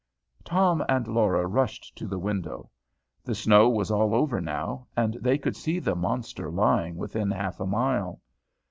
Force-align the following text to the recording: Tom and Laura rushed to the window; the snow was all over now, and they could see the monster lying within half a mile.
Tom 0.43 0.83
and 0.89 1.07
Laura 1.07 1.45
rushed 1.45 1.95
to 1.95 2.07
the 2.07 2.17
window; 2.17 2.71
the 3.23 3.35
snow 3.35 3.69
was 3.69 3.91
all 3.91 4.15
over 4.15 4.41
now, 4.41 4.87
and 4.97 5.13
they 5.21 5.37
could 5.37 5.55
see 5.55 5.77
the 5.77 5.93
monster 5.95 6.49
lying 6.49 6.95
within 6.95 7.29
half 7.29 7.59
a 7.59 7.67
mile. 7.67 8.19